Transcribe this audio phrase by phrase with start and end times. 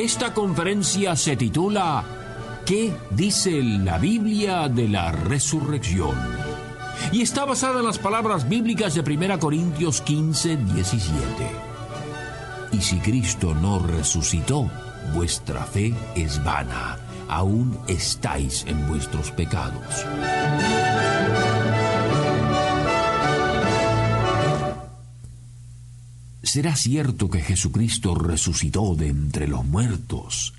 [0.00, 2.02] Esta conferencia se titula
[2.64, 6.16] ¿Qué dice la Biblia de la resurrección?
[7.12, 11.22] Y está basada en las palabras bíblicas de 1 Corintios 15, 17.
[12.72, 14.70] Y si Cristo no resucitó,
[15.12, 16.96] vuestra fe es vana,
[17.28, 20.06] aún estáis en vuestros pecados.
[26.52, 30.52] ¿Será cierto que Jesucristo resucitó de entre los muertos?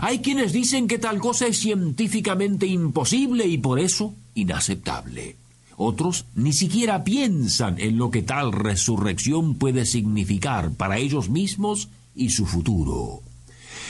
[0.00, 5.34] Hay quienes dicen que tal cosa es científicamente imposible y por eso inaceptable.
[5.76, 12.30] Otros ni siquiera piensan en lo que tal resurrección puede significar para ellos mismos y
[12.30, 13.20] su futuro.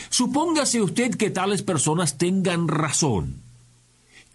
[0.08, 3.42] Supóngase usted que tales personas tengan razón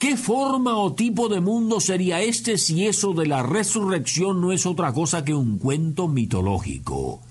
[0.04, 4.66] ¿Qué forma o tipo de mundo sería este si eso de la resurrección no es
[4.66, 7.22] otra cosa que un cuento mitológico?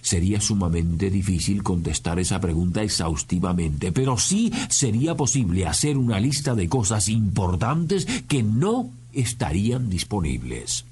[0.00, 6.68] Sería sumamente difícil contestar esa pregunta exhaustivamente, pero sí sería posible hacer una lista de
[6.68, 10.84] cosas importantes que no estarían disponibles.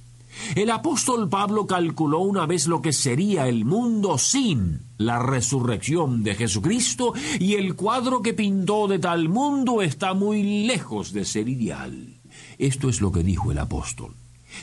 [0.54, 6.34] El apóstol Pablo calculó una vez lo que sería el mundo sin la resurrección de
[6.34, 12.20] Jesucristo y el cuadro que pintó de tal mundo está muy lejos de ser ideal.
[12.58, 14.14] Esto es lo que dijo el apóstol.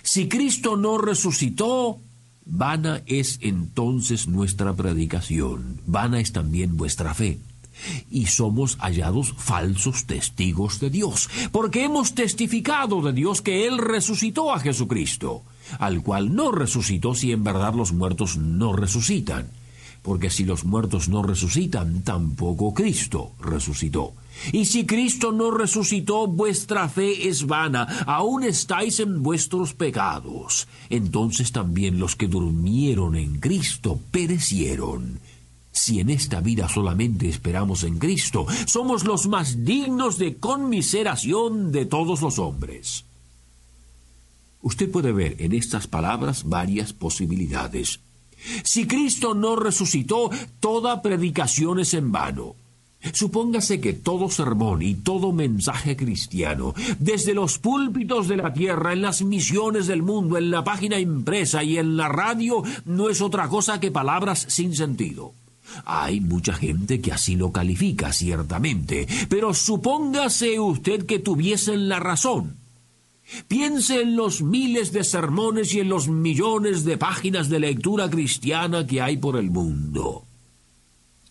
[0.04, 2.00] Si Cristo no resucitó,
[2.46, 7.40] vana es entonces nuestra predicación, vana es también vuestra fe
[8.10, 14.54] y somos hallados falsos testigos de Dios, porque hemos testificado de Dios que Él resucitó
[14.54, 15.44] a Jesucristo
[15.80, 19.48] al cual no resucitó si en verdad los muertos no resucitan.
[20.02, 24.14] Porque si los muertos no resucitan, tampoco Cristo resucitó.
[24.52, 30.68] Y si Cristo no resucitó, vuestra fe es vana, aún estáis en vuestros pecados.
[30.90, 35.20] Entonces también los que durmieron en Cristo perecieron.
[35.72, 41.86] Si en esta vida solamente esperamos en Cristo, somos los más dignos de conmiseración de
[41.86, 43.06] todos los hombres.
[44.62, 48.00] Usted puede ver en estas palabras varias posibilidades.
[48.64, 50.30] Si Cristo no resucitó,
[50.60, 52.56] toda predicación es en vano.
[53.14, 59.02] Supóngase que todo sermón y todo mensaje cristiano, desde los púlpitos de la tierra, en
[59.02, 63.48] las misiones del mundo, en la página impresa y en la radio, no es otra
[63.48, 65.34] cosa que palabras sin sentido.
[65.86, 72.61] Hay mucha gente que así lo califica, ciertamente, pero supóngase usted que tuviesen la razón.
[73.48, 78.86] Piense en los miles de sermones y en los millones de páginas de lectura cristiana
[78.86, 80.26] que hay por el mundo.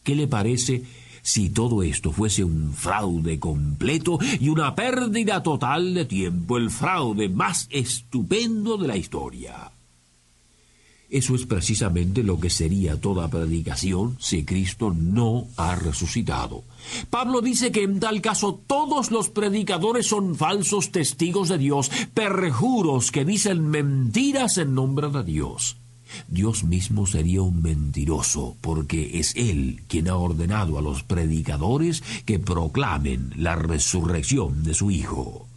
[0.02, 0.82] ¿Qué le parece
[1.22, 7.28] si todo esto fuese un fraude completo y una pérdida total de tiempo, el fraude
[7.28, 9.70] más estupendo de la historia?
[11.10, 16.62] Eso es precisamente lo que sería toda predicación si Cristo no ha resucitado.
[17.10, 23.10] Pablo dice que en tal caso todos los predicadores son falsos testigos de Dios, perjuros
[23.10, 25.76] que dicen mentiras en nombre de Dios.
[26.28, 32.38] Dios mismo sería un mentiroso, porque es Él quien ha ordenado a los predicadores que
[32.38, 35.49] proclamen la resurrección de su Hijo.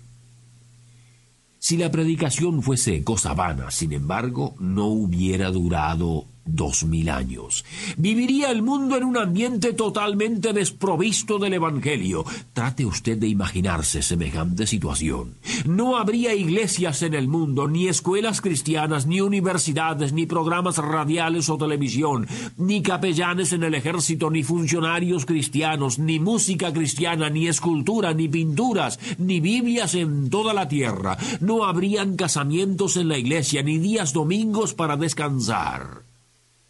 [1.66, 7.64] Si la predicación fuese cosa vana, sin embargo, no hubiera durado dos mil años.
[7.98, 12.26] Viviría el mundo en un ambiente totalmente desprovisto del Evangelio.
[12.54, 15.36] Trate usted de imaginarse semejante situación.
[15.66, 21.58] No habría iglesias en el mundo, ni escuelas cristianas, ni universidades, ni programas radiales o
[21.58, 22.28] televisión,
[22.58, 29.00] ni capellanes en el ejército, ni funcionarios cristianos, ni música cristiana, ni escultura, ni pinturas,
[29.18, 31.18] ni Biblias en toda la tierra.
[31.39, 36.12] No habrían casamientos en la iglesia, ni días domingos para descansar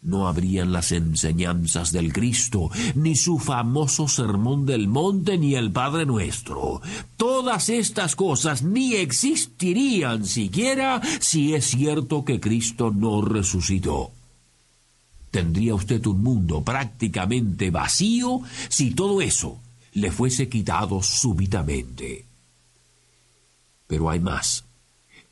[0.04, 6.06] no habrían las enseñanzas del Cristo, ni su famoso sermón del monte, ni el Padre
[6.06, 6.80] nuestro.
[7.16, 14.12] Todas estas cosas ni existirían siquiera si es cierto que Cristo no resucitó.
[15.30, 19.58] Tendría usted un mundo prácticamente vacío si todo eso
[19.94, 22.24] le fuese quitado súbitamente.
[23.86, 24.63] Pero hay más.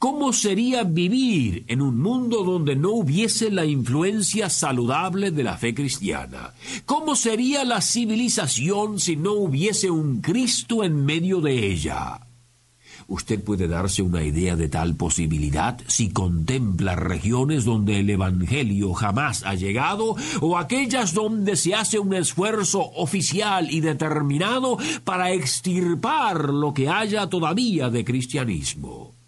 [0.02, 5.75] ¿Cómo sería vivir en un mundo donde no hubiese la influencia saludable de la fe
[5.76, 6.54] cristiana?
[6.87, 12.19] ¿Cómo sería la civilización si no hubiese un Cristo en medio de ella?
[13.06, 19.44] Usted puede darse una idea de tal posibilidad si contempla regiones donde el Evangelio jamás
[19.44, 26.75] ha llegado o aquellas donde se hace un esfuerzo oficial y determinado para extirpar lo
[26.75, 29.22] que haya todavía de cristianismo.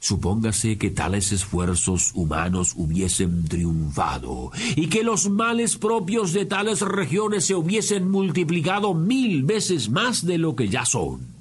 [0.00, 7.46] Supóngase que tales esfuerzos humanos hubiesen triunfado y que los males propios de tales regiones
[7.46, 11.32] se hubiesen multiplicado mil veces más de lo que ya son.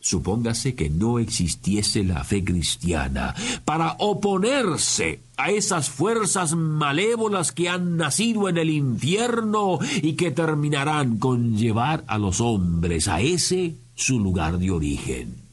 [0.00, 3.34] Supóngase que no existiese la fe cristiana
[3.66, 11.18] para oponerse a esas fuerzas malévolas que han nacido en el infierno y que terminarán
[11.18, 15.49] con llevar a los hombres a ese su lugar de origen.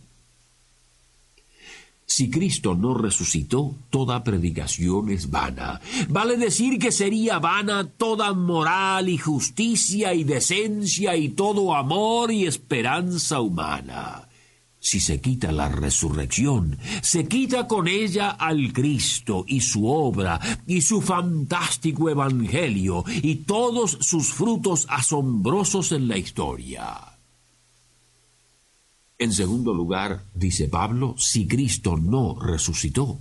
[2.10, 5.82] Si Cristo no resucitó, toda predicación es vana.
[6.08, 12.46] Vale decir que sería vana toda moral y justicia y decencia y todo amor y
[12.46, 14.30] esperanza humana.
[14.80, 20.82] Si se quita la resurrección, se quita con ella al Cristo y su obra y
[20.82, 27.17] su fantástico evangelio y todos sus frutos asombrosos en la historia.
[29.20, 33.20] En segundo lugar, dice Pablo, si Cristo no resucitó,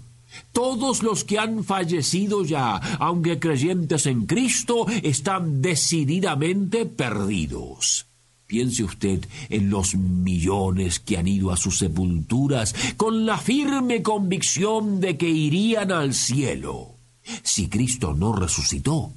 [0.53, 8.07] todos los que han fallecido ya, aunque creyentes en Cristo, están decididamente perdidos.
[8.47, 15.01] Piense usted en los millones que han ido a sus sepulturas con la firme convicción
[15.01, 16.95] de que irían al cielo.
[17.43, 19.13] Si Cristo no resucitó,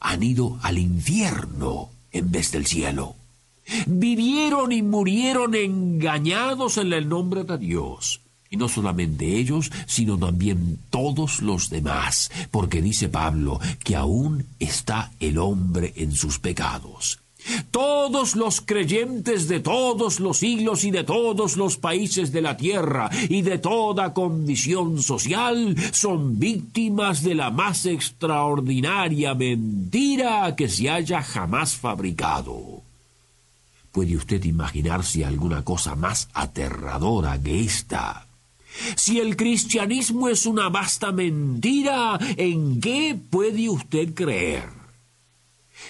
[0.00, 3.16] han ido al infierno en vez del cielo.
[3.86, 8.20] Vivieron y murieron engañados en el nombre de Dios.
[8.50, 15.10] Y no solamente ellos, sino también todos los demás, porque dice Pablo que aún está
[15.20, 17.18] el hombre en sus pecados.
[17.70, 23.10] Todos los creyentes de todos los siglos y de todos los países de la tierra
[23.28, 31.22] y de toda condición social son víctimas de la más extraordinaria mentira que se haya
[31.22, 32.82] jamás fabricado.
[33.92, 38.26] ¿Puede usted imaginarse alguna cosa más aterradora que esta?
[38.96, 44.64] Si el cristianismo es una vasta mentira, ¿en qué puede usted creer?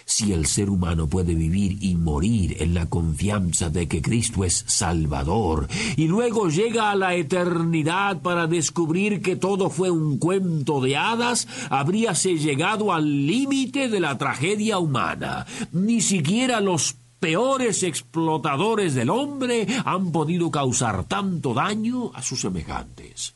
[0.05, 4.65] Si el ser humano puede vivir y morir en la confianza de que Cristo es
[4.67, 10.97] Salvador, y luego llega a la eternidad para descubrir que todo fue un cuento de
[10.97, 15.47] hadas, habríase llegado al límite de la tragedia humana.
[15.71, 23.35] Ni siquiera los peores explotadores del hombre han podido causar tanto daño a sus semejantes.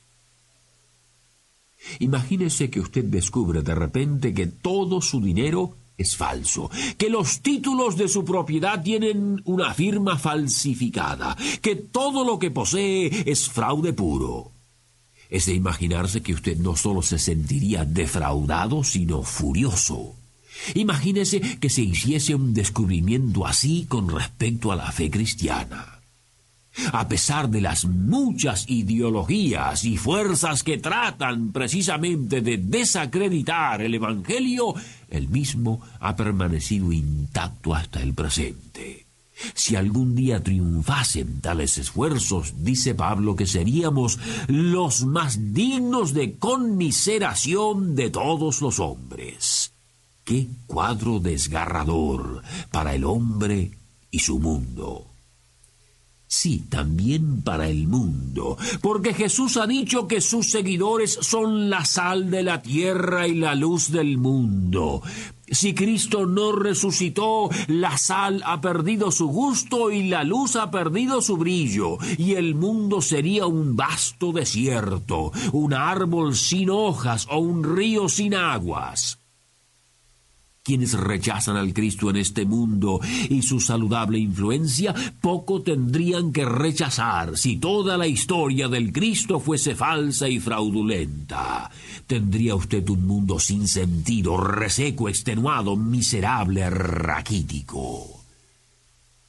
[2.00, 6.68] Imagínese que usted descubre de repente que todo su dinero es falso,
[6.98, 13.30] que los títulos de su propiedad tienen una firma falsificada, que todo lo que posee
[13.30, 14.50] es fraude puro.
[15.30, 20.16] Es de imaginarse que usted no solo se sentiría defraudado, sino furioso.
[20.74, 25.96] Imagínese que se hiciese un descubrimiento así con respecto a la fe cristiana.
[26.92, 34.74] A pesar de las muchas ideologías y fuerzas que tratan precisamente de desacreditar el Evangelio,
[35.08, 39.06] el mismo ha permanecido intacto hasta el presente.
[39.54, 47.94] Si algún día triunfasen tales esfuerzos, dice Pablo que seríamos los más dignos de conmiseración
[47.94, 49.55] de todos los hombres.
[50.26, 52.42] Qué cuadro desgarrador
[52.72, 53.70] para el hombre
[54.10, 55.06] y su mundo.
[56.26, 62.28] Sí, también para el mundo, porque Jesús ha dicho que sus seguidores son la sal
[62.28, 65.00] de la tierra y la luz del mundo.
[65.48, 71.22] Si Cristo no resucitó, la sal ha perdido su gusto y la luz ha perdido
[71.22, 77.62] su brillo, y el mundo sería un vasto desierto, un árbol sin hojas o un
[77.76, 79.20] río sin aguas.
[80.66, 82.98] Quienes rechazan al Cristo en este mundo
[83.30, 89.76] y su saludable influencia, poco tendrían que rechazar si toda la historia del Cristo fuese
[89.76, 91.70] falsa y fraudulenta.
[92.08, 98.25] Tendría usted un mundo sin sentido, reseco, extenuado, miserable, raquítico.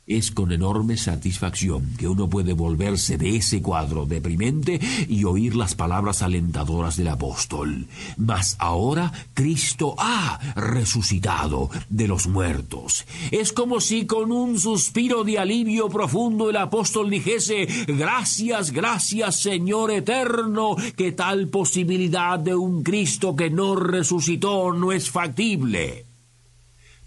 [0.08, 5.76] Es con enorme satisfacción que uno puede volverse de ese cuadro deprimente y oír las
[5.76, 7.88] palabras alentadoras del apóstol.
[8.16, 13.06] Mas ahora Cristo ha resucitado de los muertos.
[13.32, 19.92] Es como si con un suspiro de alivio profundo el apóstol dijese, gracias, gracias Señor
[19.92, 26.06] eterno, que tal posibilidad de un Cristo que no resucitó no es factible.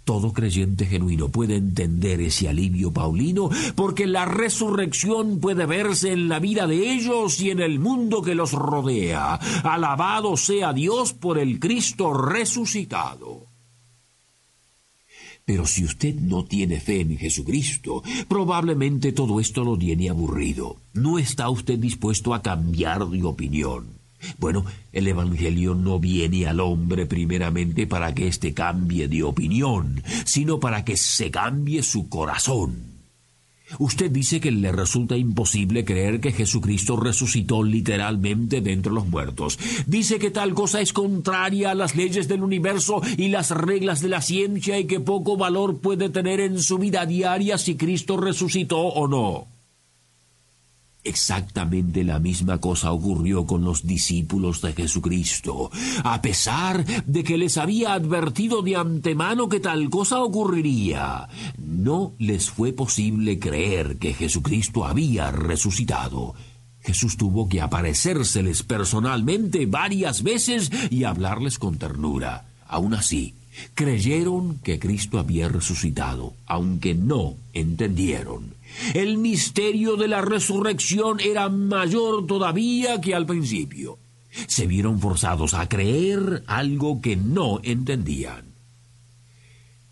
[0.05, 6.39] Todo creyente genuino puede entender ese alivio paulino porque la resurrección puede verse en la
[6.39, 9.35] vida de ellos y en el mundo que los rodea.
[9.63, 13.47] Alabado sea Dios por el Cristo resucitado.
[15.45, 20.77] Pero si usted no tiene fe en Jesucristo, probablemente todo esto lo tiene aburrido.
[20.93, 24.00] No está usted dispuesto a cambiar de opinión.
[24.39, 30.61] Bueno, el Evangelio no viene al hombre primeramente para que éste cambie de opinión, sino
[30.61, 32.91] para que se cambie su corazón.
[33.79, 39.59] Usted dice que le resulta imposible creer que Jesucristo resucitó literalmente de entre los muertos.
[39.87, 44.09] Dice que tal cosa es contraria a las leyes del universo y las reglas de
[44.09, 48.81] la ciencia y que poco valor puede tener en su vida diaria si Cristo resucitó
[48.81, 49.50] o no.
[51.03, 55.71] Exactamente la misma cosa ocurrió con los discípulos de Jesucristo.
[56.05, 61.27] A pesar de que les había advertido de antemano que tal cosa ocurriría,
[61.59, 66.35] no les fue posible creer que Jesucristo había resucitado.
[66.81, 72.47] Jesús tuvo que aparecérseles personalmente varias veces y hablarles con ternura.
[72.67, 73.35] Aún así,
[73.75, 78.55] creyeron que Cristo había resucitado, aunque no entendieron.
[78.95, 83.99] El misterio de la resurrección era mayor todavía que al principio.
[84.47, 88.45] Se vieron forzados a creer algo que no entendían.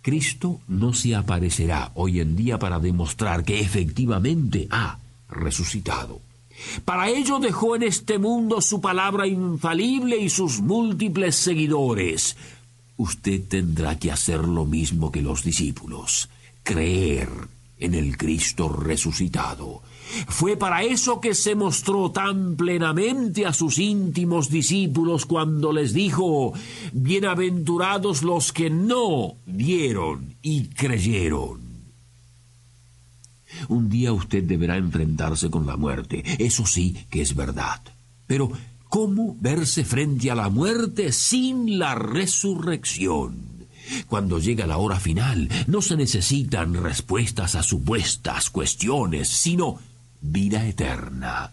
[0.00, 4.98] Cristo no se aparecerá hoy en día para demostrar que efectivamente ha
[5.28, 6.20] resucitado.
[6.84, 12.36] Para ello dejó en este mundo su palabra infalible y sus múltiples seguidores.
[12.98, 16.28] Usted tendrá que hacer lo mismo que los discípulos,
[16.64, 17.28] creer
[17.78, 19.82] en el Cristo resucitado.
[20.26, 26.54] Fue para eso que se mostró tan plenamente a sus íntimos discípulos cuando les dijo,
[26.92, 31.60] Bienaventurados los que no vieron y creyeron.
[33.68, 37.80] Un día usted deberá enfrentarse con la muerte, eso sí que es verdad.
[38.26, 38.50] Pero,
[38.88, 43.66] ¿cómo verse frente a la muerte sin la resurrección?
[44.06, 49.78] Cuando llega la hora final, no se necesitan respuestas a supuestas cuestiones, sino
[50.20, 51.52] vida eterna.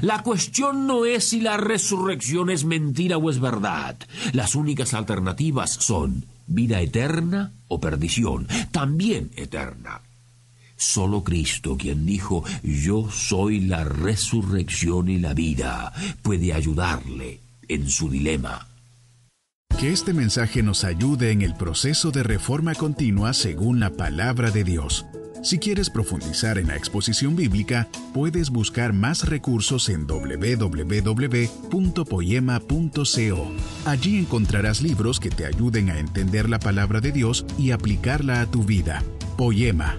[0.00, 3.96] La cuestión no es si la resurrección es mentira o es verdad.
[4.32, 10.00] Las únicas alternativas son vida eterna o perdición, también eterna.
[10.76, 15.92] Solo Cristo, quien dijo, yo soy la resurrección y la vida,
[16.22, 18.68] puede ayudarle en su dilema.
[19.78, 24.64] Que este mensaje nos ayude en el proceso de reforma continua según la palabra de
[24.64, 25.04] Dios.
[25.42, 31.12] Si quieres profundizar en la exposición bíblica, puedes buscar más recursos en www.poema.co.
[33.84, 38.46] Allí encontrarás libros que te ayuden a entender la palabra de Dios y aplicarla a
[38.46, 39.04] tu vida.
[39.36, 39.98] Poema,